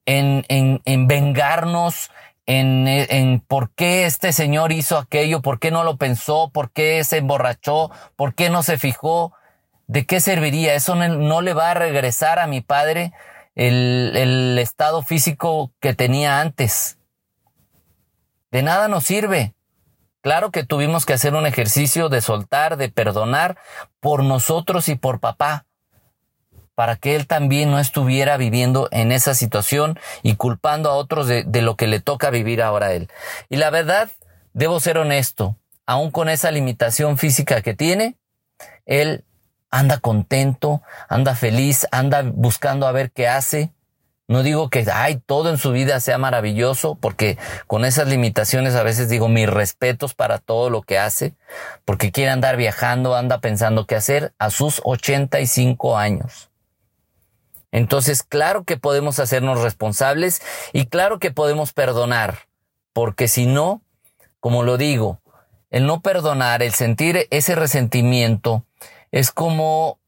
en, 0.05 0.45
en, 0.49 0.83
en 0.85 1.07
vengarnos, 1.07 2.11
en, 2.45 2.87
en, 2.87 3.41
por 3.41 3.71
qué 3.71 4.05
este 4.05 4.31
señor 4.35 4.73
hizo 4.73 4.99
aquello, 4.99 5.41
por 5.41 5.59
qué 5.59 5.71
no 5.71 5.85
lo 5.85 5.97
pensó, 5.97 6.51
por 6.53 6.71
qué 6.71 7.03
se 7.03 7.17
emborrachó, 7.17 7.91
por 8.15 8.35
qué 8.35 8.51
no 8.51 8.63
se 8.63 8.77
fijó, 8.77 9.33
¿de 9.87 10.05
qué 10.05 10.21
serviría? 10.21 10.75
Eso 10.75 10.97
no, 10.97 11.41
le 11.41 11.55
va 11.55 11.71
a 11.71 11.75
regresar 11.75 12.39
a 12.39 12.47
mi 12.47 12.61
padre 12.61 13.15
el, 13.55 14.13
el 14.17 14.59
estado 14.59 15.03
físico 15.03 15.73
que 15.81 15.95
tenía 15.95 16.43
antes. 16.43 16.99
De 18.51 18.61
nada 18.63 18.89
nos 18.89 19.05
sirve. 19.05 19.56
Claro 20.27 20.51
que 20.51 20.65
tuvimos 20.65 21.07
que 21.07 21.13
hacer 21.13 21.37
un 21.37 21.47
ejercicio 21.47 22.09
de 22.09 22.21
soltar, 22.21 22.77
de 22.77 22.89
perdonar 22.89 23.57
por 24.01 24.25
nosotros 24.25 24.89
y 24.89 24.97
por 24.97 25.21
papá 25.21 25.67
para 26.75 26.97
que 26.97 27.15
él 27.15 27.29
también 27.29 27.71
no 27.71 27.79
estuviera 27.79 28.37
viviendo 28.37 28.89
en 28.91 29.13
esa 29.13 29.37
situación 29.37 30.01
y 30.25 30.35
culpando 30.35 30.91
a 30.91 30.95
otros 30.95 31.29
de, 31.29 31.63
lo 31.63 31.77
que 31.77 31.87
le 31.87 32.01
toca 32.01 32.31
vivir 32.31 32.61
ahora 32.61 32.87
a 32.87 32.93
él. 32.95 33.09
Y 33.49 33.55
la 33.55 33.71
verdad, 33.71 34.11
debo 34.53 34.81
ser 34.81 34.99
honesto, 34.99 35.55
aún 35.87 36.11
con 36.11 36.29
esa 36.29 36.51
limitación 36.51 37.19
física 37.19 37.63
que 37.63 37.75
tiene, 37.75 38.17
él 38.85 39.25
anda 39.71 39.99
contento, 39.99 40.83
anda 41.09 41.37
feliz, 41.37 41.87
anda 41.93 42.23
buscando 42.25 42.89
a 42.89 42.93
ver 42.93 43.13
qué 43.13 43.29
hace. 43.29 43.71
No 44.29 44.43
digo 44.43 44.71
que, 44.71 44.85
ay, 44.93 45.23
todo 45.25 45.51
en 45.51 45.59
su 45.59 45.71
vida 45.71 46.01
sea 46.01 46.19
maravilloso, 46.19 46.97
porque 46.97 47.39
con 47.69 47.85
esas 47.85 48.09
limitaciones 48.09 48.75
a 48.75 48.83
veces 48.83 49.09
digo 49.09 49.29
mis 49.29 49.49
respetos 49.49 50.15
para 50.15 50.39
todo 50.39 50.69
lo 50.69 50.83
que 50.83 50.99
hace, 50.99 51.35
porque 51.85 52.11
quiere 52.11 52.33
andar 52.33 52.57
viajando, 52.57 53.15
anda 53.15 53.41
pensando 53.41 53.87
qué 53.87 53.95
hacer 53.95 54.35
a 54.39 54.51
sus 54.51 54.81
85 54.85 55.97
años. 55.97 56.51
Entonces, 57.71 58.25
claro 58.25 58.65
que 58.65 58.77
podemos 58.77 59.21
hacernos 59.21 59.61
responsables 59.61 60.43
y 60.73 60.87
claro 60.87 61.21
que 61.21 61.31
podemos 61.31 61.73
perdonar, 61.73 62.49
porque 62.93 63.29
si 63.29 63.47
no, 63.47 63.81
como 64.41 64.65
lo 64.65 64.77
digo, 64.77 65.21
el 65.71 65.87
no 65.87 66.01
perdonar, 66.01 66.63
el 66.63 66.73
sentir 66.73 67.29
ese 67.31 67.55
resentimiento, 67.55 68.65
es 69.13 69.31
como 69.31 70.01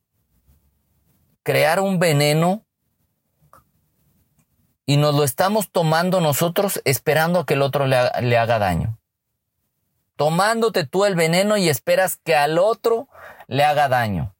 crear 1.45 1.81
un 1.81 1.99
veneno 1.99 2.65
y 4.89 4.97
nos 4.97 5.15
lo 5.15 5.23
estamos 5.23 5.71
tomando 5.71 6.23
nosotros 6.23 6.81
esperando 6.87 7.41
a 7.41 7.47
que 7.47 7.53
el 7.53 7.61
otro 7.61 7.87
le, 7.87 7.99
le 8.23 8.39
haga 8.39 8.59
daño. 8.59 8.99
Tomándote 10.17 10.87
tú 10.87 11.05
el 11.05 11.15
veneno 11.15 11.59
y 11.59 11.69
esperas 11.69 12.19
que 12.25 12.35
al 12.35 12.59
otro 12.59 13.07
le 13.49 13.65
haga 13.65 13.89
daño. 13.89 14.35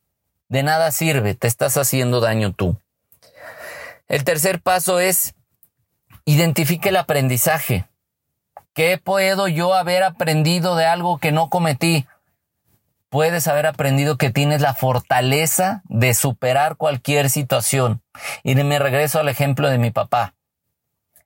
De 0.49 0.63
nada 0.63 0.91
sirve, 0.91 1.35
te 1.35 1.49
estás 1.49 1.77
haciendo 1.77 2.21
daño 2.21 2.55
tú. 2.55 2.79
El 4.09 4.25
tercer 4.25 4.63
paso 4.63 5.01
es 5.01 5.35
identifique 6.25 6.89
el 6.89 6.97
aprendizaje. 6.97 7.85
¿Qué 8.73 8.97
puedo 8.97 9.49
yo 9.49 9.75
haber 9.75 10.03
aprendido 10.03 10.77
de 10.77 10.87
algo 10.87 11.19
que 11.19 11.31
no 11.31 11.51
cometí? 11.51 12.07
Puedes 13.11 13.49
haber 13.49 13.67
aprendido 13.67 14.17
que 14.17 14.31
tienes 14.31 14.63
la 14.63 14.73
fortaleza 14.73 15.83
de 15.91 16.15
superar 16.15 16.77
cualquier 16.77 17.29
situación. 17.29 18.01
Y 18.43 18.55
me 18.55 18.79
regreso 18.79 19.21
al 19.21 19.29
ejemplo 19.29 19.69
de 19.69 19.77
mi 19.77 19.91
papá. 19.91 20.33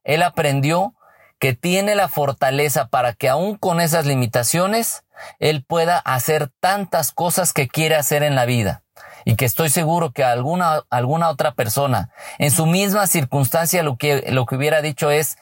Él 0.05 0.23
aprendió 0.23 0.95
que 1.39 1.55
tiene 1.55 1.97
la 1.97 2.09
fortaleza 2.09 2.87
para 2.87 3.15
que 3.15 3.29
aún 3.29 3.57
con 3.57 3.81
esas 3.81 4.07
limitaciones, 4.07 5.03
él 5.41 5.65
pueda 5.65 5.99
hacer 5.99 6.51
tantas 6.61 7.11
cosas 7.11 7.53
que 7.53 7.67
quiere 7.67 7.97
hacer 7.97 8.23
en 8.23 8.37
la 8.37 8.45
vida. 8.45 8.83
Y 9.25 9.35
que 9.35 9.45
estoy 9.45 9.69
seguro 9.69 10.13
que 10.13 10.23
alguna, 10.23 10.83
alguna 10.89 11.29
otra 11.31 11.55
persona 11.55 12.11
en 12.39 12.53
su 12.53 12.67
misma 12.67 13.09
circunstancia 13.09 13.83
lo 13.83 13.97
que, 13.97 14.25
lo 14.31 14.47
que 14.47 14.55
hubiera 14.55 14.83
dicho 14.83 15.11
es, 15.11 15.37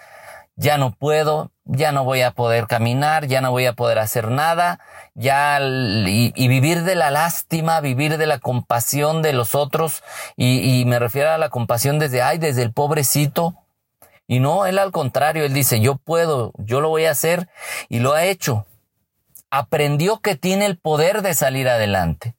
ya 0.57 0.79
no 0.79 0.93
puedo, 0.93 1.51
ya 1.65 1.93
no 1.93 2.05
voy 2.05 2.23
a 2.23 2.33
poder 2.33 2.67
caminar, 2.67 3.27
ya 3.27 3.41
no 3.41 3.51
voy 3.51 3.67
a 3.67 3.75
poder 3.75 3.99
hacer 3.99 4.31
nada, 4.31 4.81
ya, 5.15 5.59
y, 5.61 6.49
vivir 6.49 6.83
de 6.83 6.95
la 6.95 7.11
lástima, 7.11 7.81
vivir 7.81 8.19
de 8.19 8.27
la 8.27 8.39
compasión 8.39 9.23
de 9.23 9.33
los 9.33 9.55
otros, 9.55 10.03
y, 10.37 10.81
y 10.81 10.85
me 10.85 10.99
refiero 10.99 11.31
a 11.31 11.39
la 11.39 11.49
compasión 11.49 11.99
desde, 11.99 12.23
ay, 12.23 12.39
desde 12.39 12.63
el 12.63 12.73
pobrecito, 12.73 13.55
y 14.31 14.39
no, 14.39 14.65
él 14.65 14.79
al 14.79 14.93
contrario, 14.93 15.45
él 15.45 15.53
dice, 15.53 15.81
yo 15.81 15.97
puedo, 15.97 16.53
yo 16.57 16.81
lo 16.81 16.89
voy 16.89 17.07
a 17.07 17.11
hacer, 17.11 17.49
y 17.89 17.99
lo 17.99 18.13
ha 18.13 18.27
hecho. 18.27 18.65
Aprendió 19.51 20.21
que 20.21 20.37
tiene 20.37 20.67
el 20.67 20.79
poder 20.79 21.23
de 21.23 21.35
salir 21.35 21.69
adelante. 21.69 22.37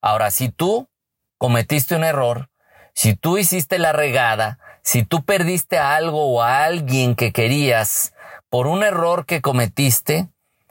Ahora, 0.00 0.30
si 0.30 0.48
tú 0.48 0.88
cometiste 1.36 1.94
un 1.94 2.04
error, 2.04 2.48
si 2.94 3.14
tú 3.14 3.36
hiciste 3.36 3.78
la 3.78 3.92
regada, 3.92 4.58
si 4.80 5.04
tú 5.04 5.22
perdiste 5.22 5.76
algo 5.76 6.32
o 6.32 6.40
a 6.40 6.64
alguien 6.64 7.14
que 7.14 7.30
querías 7.30 8.14
por 8.48 8.66
un 8.66 8.82
error 8.82 9.26
que 9.26 9.42
cometiste, 9.42 10.28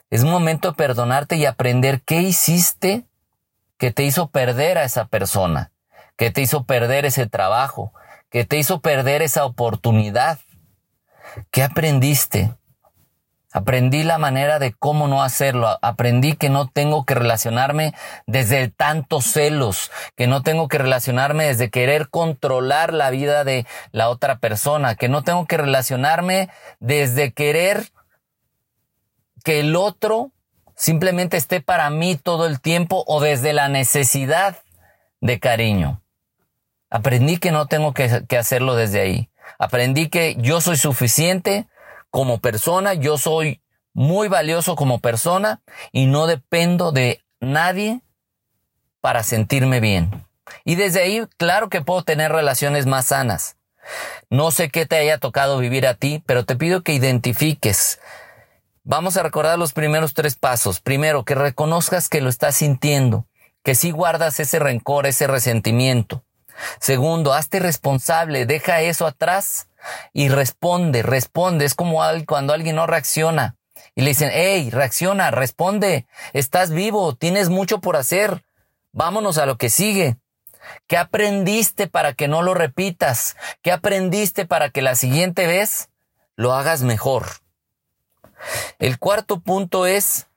es 0.10 0.24
momento 0.24 0.70
de 0.70 0.76
perdonarte 0.76 1.36
y 1.36 1.46
aprender 1.46 2.02
qué 2.02 2.22
hiciste 2.22 3.06
que 3.78 3.92
te 3.92 4.02
hizo 4.02 4.32
perder 4.32 4.80
a 4.80 4.86
esa 4.86 5.06
persona, 5.06 5.72
que 6.16 6.32
te 6.32 6.42
hizo 6.42 6.64
perder 6.64 7.06
ese 7.06 7.28
trabajo, 7.28 7.94
que 8.32 8.44
te 8.44 8.58
hizo 8.58 8.82
perder 8.82 9.22
esa 9.22 9.46
oportunidad. 9.46 10.40
¿Qué 11.52 11.64
aprendiste? 11.64 12.54
Aprendí 13.54 14.04
la 14.04 14.18
manera 14.18 14.60
de 14.60 14.74
cómo 14.74 15.08
no 15.08 15.24
hacerlo. 15.24 15.80
Aprendí 15.82 16.34
que 16.34 16.50
no 16.50 16.68
tengo 16.68 17.06
que 17.06 17.16
relacionarme 17.16 17.94
desde 18.28 18.68
tantos 18.68 19.26
celos, 19.26 19.90
que 20.16 20.28
no 20.28 20.44
tengo 20.44 20.68
que 20.68 20.78
relacionarme 20.78 21.46
desde 21.46 21.70
querer 21.70 22.10
controlar 22.10 22.94
la 22.94 23.10
vida 23.10 23.44
de 23.44 23.66
la 23.92 24.10
otra 24.10 24.40
persona, 24.40 24.96
que 24.96 25.10
no 25.10 25.24
tengo 25.24 25.48
que 25.48 25.58
relacionarme 25.58 26.50
desde 26.80 27.32
querer 27.32 27.88
que 29.44 29.62
el 29.62 29.76
otro 29.76 30.32
simplemente 30.76 31.38
esté 31.38 31.62
para 31.62 31.90
mí 31.90 32.16
todo 32.16 32.46
el 32.46 32.60
tiempo 32.60 33.04
o 33.08 33.22
desde 33.22 33.54
la 33.54 33.70
necesidad 33.70 34.58
de 35.22 35.40
cariño. 35.40 36.02
Aprendí 36.90 37.38
que 37.38 37.52
no 37.52 37.68
tengo 37.68 37.94
que, 37.94 38.26
que 38.28 38.38
hacerlo 38.38 38.76
desde 38.76 39.00
ahí. 39.00 39.30
Aprendí 39.60 40.10
que 40.10 40.36
yo 40.40 40.62
soy 40.62 40.78
suficiente 40.78 41.68
como 42.10 42.40
persona, 42.40 42.94
yo 42.94 43.18
soy 43.18 43.62
muy 43.94 44.28
valioso 44.28 44.76
como 44.76 45.00
persona 45.00 45.62
y 45.92 46.06
no 46.06 46.28
dependo 46.28 46.92
de 46.92 47.24
nadie 47.40 48.02
para 49.02 49.24
sentirme 49.24 49.80
bien. 49.80 50.26
Y 50.64 50.76
desde 50.76 51.02
ahí, 51.02 51.26
claro 51.38 51.70
que 51.70 51.82
puedo 51.82 52.04
tener 52.04 52.32
relaciones 52.32 52.86
más 52.86 53.08
sanas. 53.08 53.58
No 54.30 54.52
sé 54.52 54.70
qué 54.70 54.86
te 54.86 54.98
haya 54.98 55.18
tocado 55.18 55.58
vivir 55.58 55.88
a 55.88 55.94
ti, 55.94 56.24
pero 56.26 56.46
te 56.46 56.56
pido 56.56 56.84
que 56.84 56.94
identifiques. 56.94 58.00
Vamos 58.84 59.18
a 59.18 59.24
recordar 59.24 59.58
los 59.58 59.74
primeros 59.74 60.14
tres 60.14 60.36
pasos. 60.36 60.80
Primero, 60.80 61.26
que 61.26 61.36
reconozcas 61.36 62.08
que 62.10 62.22
lo 62.22 62.30
estás 62.30 62.56
sintiendo, 62.56 63.28
que 63.64 63.76
si 63.76 63.92
guardas 63.92 64.40
ese 64.40 64.60
rencor, 64.60 65.08
ese 65.08 65.28
resentimiento. 65.28 66.24
Segundo, 66.80 67.34
hazte 67.34 67.60
responsable, 67.60 68.46
deja 68.46 68.82
eso 68.82 69.06
atrás 69.06 69.68
y 70.14 70.30
responde, 70.30 71.04
responde. 71.04 71.66
Es 71.66 71.76
como 71.76 72.02
cuando 72.26 72.54
alguien 72.54 72.76
no 72.76 72.88
reacciona 72.88 73.56
y 73.96 74.02
le 74.02 74.10
dicen, 74.10 74.30
hey, 74.32 74.70
reacciona, 74.72 75.32
responde, 75.32 76.08
estás 76.34 76.72
vivo, 76.72 77.16
tienes 77.16 77.50
mucho 77.50 77.80
por 77.80 77.96
hacer, 77.96 78.44
vámonos 78.92 79.38
a 79.38 79.46
lo 79.46 79.58
que 79.58 79.70
sigue. 79.70 80.18
¿Qué 80.88 80.98
aprendiste 80.98 81.88
para 81.88 82.14
que 82.14 82.28
no 82.28 82.42
lo 82.42 82.54
repitas? 82.54 83.38
¿Qué 83.62 83.72
aprendiste 83.72 84.46
para 84.46 84.70
que 84.70 84.82
la 84.82 84.96
siguiente 84.96 85.48
vez 85.48 85.90
lo 86.36 86.54
hagas 86.54 86.82
mejor? 86.82 87.26
El 88.80 89.00
cuarto 89.00 89.40
punto 89.40 89.86
es, 89.86 90.28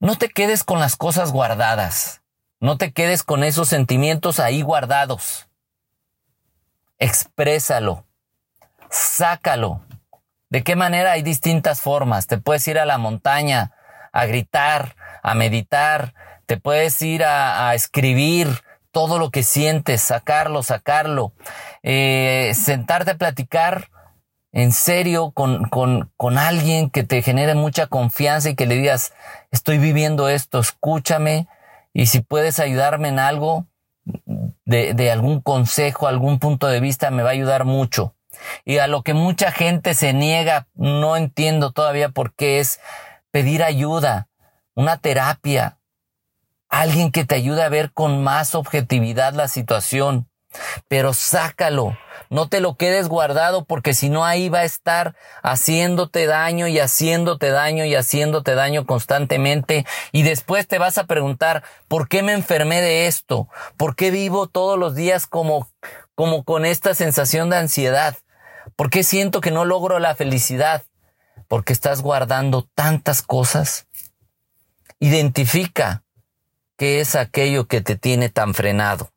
no 0.00 0.16
te 0.16 0.28
quedes 0.28 0.64
con 0.64 0.80
las 0.80 0.96
cosas 0.96 1.32
guardadas. 1.32 2.23
No 2.60 2.78
te 2.78 2.92
quedes 2.92 3.22
con 3.22 3.44
esos 3.44 3.68
sentimientos 3.68 4.40
ahí 4.40 4.62
guardados. 4.62 5.48
Exprésalo. 6.98 8.06
Sácalo. 8.90 9.82
¿De 10.48 10.62
qué 10.62 10.76
manera? 10.76 11.12
Hay 11.12 11.22
distintas 11.22 11.80
formas. 11.80 12.26
Te 12.26 12.38
puedes 12.38 12.66
ir 12.68 12.78
a 12.78 12.86
la 12.86 12.98
montaña 12.98 13.72
a 14.12 14.26
gritar, 14.26 14.96
a 15.22 15.34
meditar. 15.34 16.14
Te 16.46 16.56
puedes 16.56 17.00
ir 17.02 17.24
a, 17.24 17.74
escribir 17.74 18.48
todo 18.92 19.18
lo 19.18 19.30
que 19.30 19.42
sientes, 19.42 20.00
sacarlo, 20.00 20.62
sacarlo. 20.62 21.32
Eh, 21.82 22.52
sentarte 22.54 23.10
a 23.10 23.18
platicar 23.18 23.90
en 24.52 24.70
serio 24.70 25.32
con, 25.32 25.64
con, 25.68 26.12
con 26.16 26.38
alguien 26.38 26.88
que 26.88 27.02
te 27.02 27.20
genere 27.22 27.56
mucha 27.56 27.88
confianza 27.88 28.50
y 28.50 28.54
que 28.54 28.66
le 28.66 28.76
digas, 28.76 29.12
estoy 29.50 29.78
viviendo 29.78 30.28
esto, 30.28 30.60
escúchame 30.60 31.48
y 31.94 32.06
si 32.06 32.20
puedes 32.20 32.58
ayudarme 32.58 33.08
en 33.08 33.20
algo, 33.20 33.66
de, 34.66 34.92
de, 34.92 35.10
algún 35.10 35.40
consejo, 35.40 36.06
algún 36.06 36.38
punto 36.38 36.66
de 36.66 36.80
vista, 36.80 37.10
me 37.10 37.22
va 37.22 37.30
a 37.30 37.32
ayudar 37.32 37.64
mucho. 37.64 38.14
Y 38.64 38.78
a 38.78 38.88
lo 38.88 39.02
que 39.02 39.14
mucha 39.14 39.52
gente 39.52 39.94
se 39.94 40.12
niega, 40.12 40.66
no 40.74 41.16
entiendo 41.16 41.70
todavía 41.70 42.10
por 42.10 42.34
qué 42.34 42.58
es 42.58 42.80
pedir 43.30 43.62
ayuda, 43.62 44.28
una 44.74 44.98
terapia, 44.98 45.78
alguien 46.68 47.12
que 47.12 47.24
te 47.24 47.36
ayude 47.36 47.62
a 47.62 47.68
ver 47.68 47.92
con 47.92 48.22
más 48.22 48.54
objetividad 48.54 49.32
la 49.32 49.48
situación. 49.48 50.28
Pero 50.88 51.14
sácalo, 51.14 51.96
no 52.30 52.48
te 52.48 52.60
lo 52.60 52.76
quedes 52.76 53.08
guardado 53.08 53.64
porque 53.64 53.94
si 53.94 54.08
no 54.08 54.24
ahí 54.24 54.48
va 54.48 54.60
a 54.60 54.64
estar 54.64 55.14
haciéndote 55.42 56.26
daño 56.26 56.66
y 56.66 56.78
haciéndote 56.80 57.50
daño 57.50 57.84
y 57.84 57.94
haciéndote 57.94 58.54
daño 58.54 58.86
constantemente 58.86 59.86
y 60.12 60.22
después 60.22 60.66
te 60.66 60.78
vas 60.78 60.98
a 60.98 61.06
preguntar, 61.06 61.62
¿por 61.88 62.08
qué 62.08 62.22
me 62.22 62.32
enfermé 62.32 62.80
de 62.80 63.06
esto? 63.06 63.48
¿Por 63.76 63.94
qué 63.94 64.10
vivo 64.10 64.46
todos 64.46 64.78
los 64.78 64.94
días 64.94 65.26
como, 65.26 65.68
como 66.14 66.44
con 66.44 66.64
esta 66.64 66.94
sensación 66.94 67.50
de 67.50 67.58
ansiedad? 67.58 68.16
¿Por 68.76 68.90
qué 68.90 69.04
siento 69.04 69.40
que 69.40 69.50
no 69.50 69.64
logro 69.64 69.98
la 69.98 70.14
felicidad? 70.14 70.82
Porque 71.48 71.72
estás 71.72 72.00
guardando 72.00 72.68
tantas 72.74 73.22
cosas. 73.22 73.86
Identifica 74.98 76.02
qué 76.76 77.00
es 77.00 77.14
aquello 77.14 77.68
que 77.68 77.80
te 77.80 77.96
tiene 77.96 78.28
tan 78.28 78.54
frenado. 78.54 79.13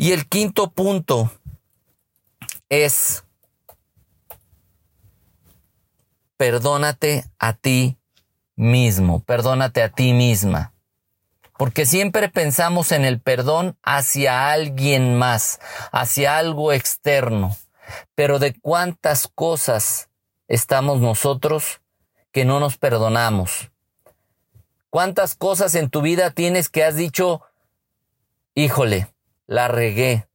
Y 0.00 0.12
el 0.12 0.28
quinto 0.28 0.70
punto 0.70 1.28
es, 2.68 3.24
perdónate 6.36 7.24
a 7.40 7.52
ti 7.54 7.98
mismo, 8.54 9.18
perdónate 9.24 9.82
a 9.82 9.88
ti 9.88 10.12
misma. 10.12 10.72
Porque 11.56 11.84
siempre 11.84 12.28
pensamos 12.28 12.92
en 12.92 13.04
el 13.04 13.20
perdón 13.20 13.76
hacia 13.82 14.52
alguien 14.52 15.18
más, 15.18 15.58
hacia 15.90 16.38
algo 16.38 16.72
externo. 16.72 17.56
Pero 18.14 18.38
de 18.38 18.54
cuántas 18.54 19.26
cosas 19.26 20.10
estamos 20.46 21.00
nosotros 21.00 21.80
que 22.30 22.44
no 22.44 22.60
nos 22.60 22.78
perdonamos. 22.78 23.72
¿Cuántas 24.90 25.34
cosas 25.34 25.74
en 25.74 25.90
tu 25.90 26.02
vida 26.02 26.30
tienes 26.30 26.68
que 26.68 26.84
has 26.84 26.94
dicho, 26.94 27.42
híjole, 28.54 29.08
la 29.48 29.66
regué. 29.66 30.28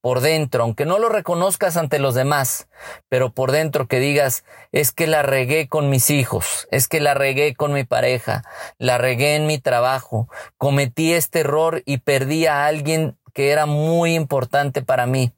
Por 0.00 0.20
dentro, 0.20 0.62
aunque 0.62 0.84
no 0.84 0.98
lo 0.98 1.08
reconozcas 1.08 1.78
ante 1.78 1.98
los 1.98 2.14
demás, 2.14 2.68
pero 3.08 3.32
por 3.32 3.52
dentro 3.52 3.88
que 3.88 4.00
digas, 4.00 4.44
es 4.70 4.92
que 4.92 5.06
la 5.06 5.22
regué 5.22 5.66
con 5.66 5.88
mis 5.88 6.10
hijos, 6.10 6.68
es 6.70 6.88
que 6.88 7.00
la 7.00 7.14
regué 7.14 7.54
con 7.54 7.72
mi 7.72 7.84
pareja, 7.84 8.44
la 8.76 8.98
regué 8.98 9.34
en 9.34 9.46
mi 9.46 9.58
trabajo, 9.58 10.28
cometí 10.58 11.14
este 11.14 11.40
error 11.40 11.82
y 11.86 11.98
perdí 11.98 12.44
a 12.44 12.66
alguien 12.66 13.16
que 13.32 13.50
era 13.50 13.64
muy 13.64 14.14
importante 14.14 14.82
para 14.82 15.06
mí. 15.06 15.32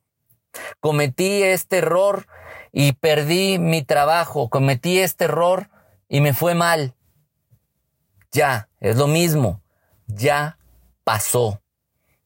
Cometí 0.80 1.44
este 1.44 1.78
error 1.78 2.26
y 2.72 2.92
perdí 2.94 3.60
mi 3.60 3.82
trabajo, 3.82 4.50
cometí 4.50 4.98
este 4.98 5.26
error 5.26 5.70
y 6.08 6.20
me 6.20 6.34
fue 6.34 6.56
mal. 6.56 6.96
Ya, 8.32 8.68
es 8.80 8.96
lo 8.96 9.06
mismo, 9.06 9.62
ya 10.08 10.58
pasó, 11.04 11.62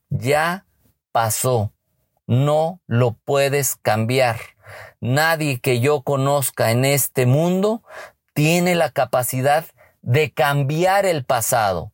ya 0.08 0.64
pasó. 1.12 1.72
No 2.26 2.80
lo 2.86 3.12
puedes 3.12 3.76
cambiar. 3.76 4.38
Nadie 5.00 5.60
que 5.60 5.80
yo 5.80 6.02
conozca 6.02 6.70
en 6.70 6.84
este 6.84 7.26
mundo 7.26 7.82
tiene 8.34 8.74
la 8.74 8.90
capacidad 8.90 9.66
de 10.02 10.32
cambiar 10.32 11.06
el 11.06 11.24
pasado. 11.24 11.92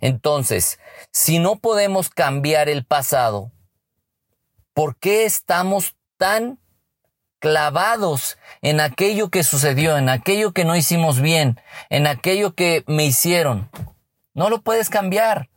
Entonces, 0.00 0.78
si 1.12 1.38
no 1.38 1.56
podemos 1.56 2.10
cambiar 2.10 2.68
el 2.68 2.84
pasado, 2.84 3.52
¿por 4.74 4.96
qué 4.96 5.24
estamos 5.24 5.96
tan 6.18 6.58
clavados 7.38 8.38
en 8.62 8.80
aquello 8.80 9.30
que 9.30 9.44
sucedió, 9.44 9.96
en 9.96 10.08
aquello 10.08 10.52
que 10.52 10.64
no 10.64 10.76
hicimos 10.76 11.20
bien, 11.20 11.60
en 11.88 12.06
aquello 12.06 12.54
que 12.54 12.84
me 12.86 13.04
hicieron? 13.04 13.70
No 14.34 14.50
lo 14.50 14.60
puedes 14.60 14.90
cambiar. 14.90 15.48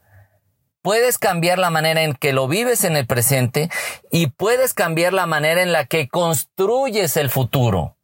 Puedes 0.82 1.18
cambiar 1.18 1.60
la 1.60 1.70
manera 1.70 2.04
en 2.04 2.14
que 2.14 2.32
lo 2.32 2.48
vives 2.48 2.84
en 2.84 2.96
el 2.96 3.06
presente 3.06 3.70
y 4.12 4.28
puedes 4.28 4.74
cambiar 4.74 5.14
la 5.14 5.26
manera 5.26 5.62
en 5.62 5.72
la 5.72 5.86
que 5.86 6.08
construyes 6.08 7.18
el 7.18 7.30
futuro. 7.30 7.98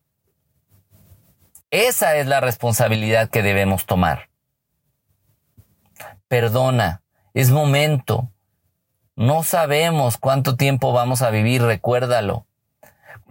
Esa 1.72 2.18
es 2.18 2.28
la 2.28 2.42
responsabilidad 2.42 3.30
que 3.30 3.42
debemos 3.42 3.86
tomar. 3.86 4.30
Perdona, 6.28 7.02
es 7.34 7.52
momento. 7.52 8.30
No 9.16 9.44
sabemos 9.44 10.18
cuánto 10.18 10.58
tiempo 10.58 10.92
vamos 10.92 11.22
a 11.22 11.30
vivir, 11.30 11.62
recuérdalo. 11.62 12.46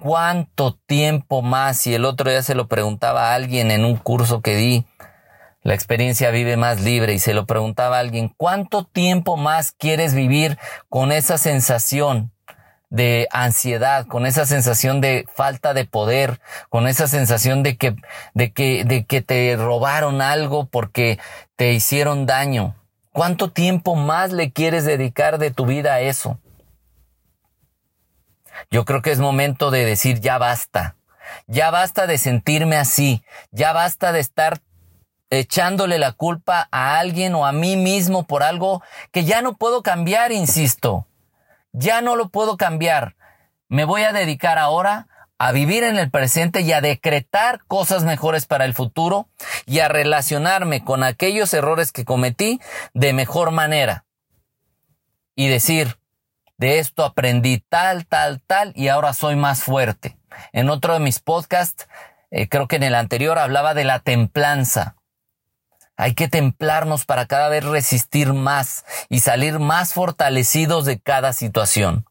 ¿Cuánto 0.00 0.74
tiempo 0.74 1.42
más? 1.42 1.87
Y 1.87 1.94
el 1.94 2.04
otro 2.04 2.30
día 2.30 2.42
se 2.42 2.54
lo 2.54 2.68
preguntaba 2.68 3.30
a 3.30 3.35
alguien 3.35 3.70
en 3.70 3.85
un 3.85 3.96
curso 3.96 4.40
que 4.40 4.57
di. 4.57 4.87
La 5.64 5.72
experiencia 5.72 6.31
vive 6.31 6.59
más 6.59 6.83
libre 6.83 7.14
y 7.14 7.18
se 7.18 7.33
lo 7.33 7.46
preguntaba 7.46 7.98
alguien, 7.98 8.29
¿cuánto 8.37 8.85
tiempo 8.85 9.38
más 9.38 9.72
quieres 9.72 10.14
vivir 10.14 10.59
con 10.90 11.11
esa 11.11 11.38
sensación 11.38 12.33
de 12.90 13.29
ansiedad, 13.31 14.07
con 14.07 14.27
esa 14.27 14.44
sensación 14.44 15.00
de 15.00 15.27
falta 15.35 15.72
de 15.72 15.87
poder, 15.87 16.38
con 16.68 16.87
esa 16.87 17.09
sensación 17.09 17.62
de 17.62 17.79
que, 17.79 17.96
de 18.35 18.53
que, 18.53 18.85
de 18.85 19.07
que 19.07 19.22
te 19.22 19.57
robaron 19.57 20.20
algo 20.20 20.66
porque 20.66 21.18
te 21.57 21.72
hicieron 21.72 22.27
daño? 22.27 22.77
¿Cuánto 23.12 23.50
tiempo 23.50 23.96
más 23.96 24.33
le 24.33 24.53
quieres 24.53 24.85
dedicar 24.85 25.38
de 25.38 25.50
tu 25.50 25.64
vida 25.64 25.94
a 25.94 26.00
eso? 26.00 26.38
Yo 28.70 28.85
creo 28.85 29.00
que 29.00 29.12
es 29.12 29.18
momento 29.18 29.70
de 29.70 29.87
decir 29.87 30.20
ya 30.20 30.37
basta. 30.37 30.96
Ya 31.46 31.70
basta 31.70 32.07
de 32.07 32.18
sentirme 32.18 32.77
así. 32.77 33.24
Ya 33.50 33.72
basta 33.72 34.12
de 34.12 34.20
estar 34.20 34.61
echándole 35.38 35.99
la 35.99 36.12
culpa 36.12 36.68
a 36.70 36.99
alguien 36.99 37.35
o 37.35 37.47
a 37.47 37.53
mí 37.53 37.77
mismo 37.77 38.25
por 38.25 38.42
algo 38.42 38.83
que 39.11 39.25
ya 39.25 39.42
no 39.42 39.55
puedo 39.55 39.83
cambiar, 39.83 40.33
insisto. 40.33 41.07
Ya 41.73 42.01
no 42.01 42.16
lo 42.16 42.29
puedo 42.29 42.57
cambiar. 42.57 43.16
Me 43.68 43.85
voy 43.85 44.03
a 44.03 44.12
dedicar 44.12 44.59
ahora 44.59 45.09
a 45.38 45.53
vivir 45.53 45.83
en 45.83 45.99
el 45.99 46.11
presente 46.11 46.61
y 46.61 46.73
a 46.73 46.81
decretar 46.81 47.64
cosas 47.66 48.05
mejores 48.05 48.47
para 48.47 48.64
el 48.64 48.75
futuro 48.75 49.29
y 49.66 49.81
a 49.81 49.88
relacionarme 49.88 50.85
con 50.85 51.03
aquellos 51.03 51.53
errores 51.53 51.92
que 51.92 52.05
cometí 52.05 52.61
de 52.92 53.12
mejor 53.12 53.51
manera. 53.51 54.05
Y 55.35 55.49
decir, 55.49 55.99
de 56.57 56.79
esto 56.79 57.05
aprendí 57.05 57.59
tal, 57.68 58.07
tal, 58.07 58.40
tal 58.40 58.73
y 58.77 58.88
ahora 58.88 59.12
soy 59.12 59.37
más 59.37 59.62
fuerte. 59.64 60.16
En 60.53 60.70
otro 60.70 60.94
de 60.94 61.01
mis 61.01 61.18
podcasts, 61.18 61.88
eh, 62.31 62.49
creo 62.49 62.68
que 62.68 62.77
en 62.77 62.85
el 62.85 62.94
anterior 62.94 63.38
hablaba 63.38 63.75
de 63.75 63.85
la 63.85 63.99
templanza. 63.99 64.97
Hay 65.96 66.14
que 66.14 66.28
templarnos 66.28 67.04
para 67.04 67.26
cada 67.26 67.48
vez 67.48 67.64
resistir 67.64 68.33
más 68.33 68.85
y 69.09 69.20
salir 69.20 69.61
más 69.61 69.92
fortalecidos 69.92 70.85
de 70.87 70.98
cada 70.98 71.33
situación. 71.33 72.04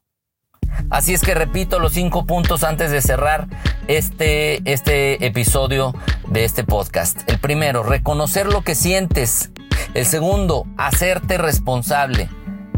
Así 0.90 1.12
es 1.14 1.20
que 1.20 1.34
repito 1.34 1.78
los 1.78 1.92
cinco 1.92 2.26
puntos 2.26 2.64
antes 2.64 2.90
de 2.90 3.02
cerrar 3.02 3.46
este, 3.86 4.60
este 4.70 5.26
episodio 5.26 5.94
de 6.28 6.44
este 6.44 6.64
podcast. 6.64 7.28
El 7.28 7.38
primero, 7.38 7.82
reconocer 7.82 8.46
lo 8.46 8.62
que 8.62 8.74
sientes. 8.74 9.50
El 9.92 10.06
segundo, 10.06 10.66
hacerte 10.78 11.36
responsable. 11.36 12.28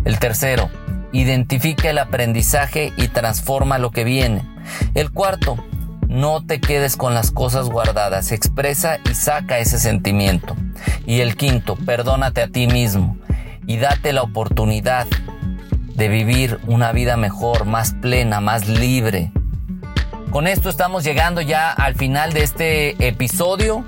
El 0.04 0.18
tercero, 0.18 0.70
identifica 1.12 1.88
el 1.88 1.98
aprendizaje 1.98 2.92
y 2.96 3.08
transforma 3.08 3.78
lo 3.78 3.92
que 3.92 4.04
viene. 4.04 4.42
El 4.94 5.12
cuarto, 5.12 5.56
no 6.08 6.44
te 6.44 6.60
quedes 6.60 6.96
con 6.96 7.14
las 7.14 7.30
cosas 7.30 7.68
guardadas, 7.68 8.32
expresa 8.32 8.98
y 9.10 9.14
saca 9.14 9.58
ese 9.58 9.78
sentimiento. 9.78 10.56
Y 11.06 11.20
el 11.20 11.36
quinto, 11.36 11.76
perdónate 11.76 12.42
a 12.42 12.48
ti 12.48 12.66
mismo. 12.66 13.16
y 13.68 13.78
date 13.78 14.12
la 14.12 14.22
oportunidad 14.22 15.08
de 15.96 16.08
vivir 16.08 16.60
una 16.68 16.92
vida 16.92 17.16
mejor, 17.16 17.64
más 17.64 17.94
plena, 17.94 18.40
más 18.40 18.68
libre. 18.68 19.32
Con 20.30 20.46
esto 20.46 20.68
estamos 20.68 21.02
llegando 21.02 21.40
ya 21.40 21.72
al 21.72 21.96
final 21.96 22.32
de 22.32 22.44
este 22.44 23.08
episodio 23.08 23.84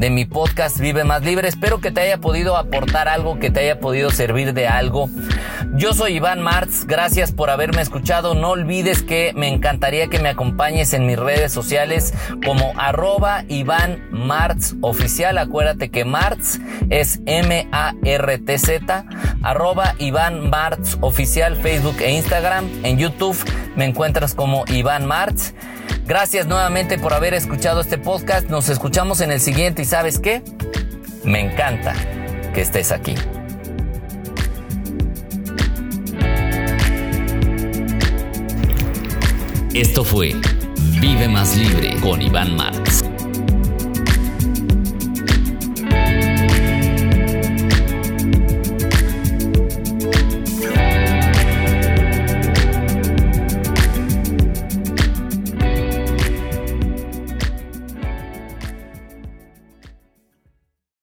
de 0.00 0.08
mi 0.08 0.24
podcast 0.24 0.78
Vive 0.80 1.04
Más 1.04 1.22
Libre. 1.22 1.46
Espero 1.46 1.78
que 1.82 1.90
te 1.90 2.00
haya 2.00 2.16
podido 2.18 2.56
aportar 2.56 3.06
algo, 3.06 3.38
que 3.38 3.50
te 3.50 3.60
haya 3.60 3.80
podido 3.80 4.08
servir 4.08 4.54
de 4.54 4.66
algo. 4.66 5.10
Yo 5.74 5.92
soy 5.92 6.14
Iván 6.14 6.40
Martz, 6.40 6.86
gracias 6.86 7.32
por 7.32 7.50
haberme 7.50 7.82
escuchado. 7.82 8.34
No 8.34 8.50
olvides 8.50 9.02
que 9.02 9.32
me 9.36 9.48
encantaría 9.48 10.06
que 10.06 10.18
me 10.18 10.30
acompañes 10.30 10.94
en 10.94 11.06
mis 11.06 11.18
redes 11.18 11.52
sociales 11.52 12.14
como 12.46 12.72
arroba 12.76 13.44
Iván 13.48 14.08
Martz 14.10 14.74
oficial. 14.80 15.36
Acuérdate 15.36 15.90
que 15.90 16.06
Martz 16.06 16.58
es 16.88 17.20
M-A-R-T-Z, 17.26 19.04
arroba 19.42 19.94
Iván 19.98 20.48
Martz 20.48 20.96
oficial, 21.02 21.56
Facebook 21.56 21.96
e 22.00 22.12
Instagram. 22.12 22.66
En 22.84 22.96
YouTube 22.96 23.36
me 23.80 23.86
encuentras 23.86 24.34
como 24.34 24.66
Iván 24.68 25.06
Martz. 25.06 25.54
Gracias 26.04 26.46
nuevamente 26.46 26.98
por 26.98 27.14
haber 27.14 27.32
escuchado 27.32 27.80
este 27.80 27.96
podcast. 27.96 28.50
Nos 28.50 28.68
escuchamos 28.68 29.22
en 29.22 29.30
el 29.30 29.40
siguiente 29.40 29.80
y 29.80 29.84
sabes 29.86 30.18
qué? 30.18 30.42
Me 31.24 31.40
encanta 31.40 31.94
que 32.52 32.60
estés 32.60 32.92
aquí. 32.92 33.14
Esto 39.72 40.04
fue 40.04 40.34
Vive 41.00 41.28
más 41.28 41.56
libre 41.56 41.96
con 42.02 42.20
Iván 42.20 42.54
Marx. 42.56 43.09